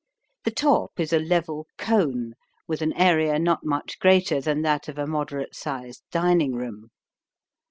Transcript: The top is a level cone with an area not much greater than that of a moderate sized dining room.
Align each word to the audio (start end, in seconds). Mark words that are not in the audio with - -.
The 0.45 0.49
top 0.49 0.99
is 0.99 1.13
a 1.13 1.19
level 1.19 1.67
cone 1.77 2.33
with 2.67 2.81
an 2.81 2.91
area 2.93 3.37
not 3.37 3.63
much 3.63 3.99
greater 3.99 4.41
than 4.41 4.63
that 4.63 4.87
of 4.87 4.97
a 4.97 5.05
moderate 5.05 5.53
sized 5.55 6.01
dining 6.09 6.55
room. 6.55 6.89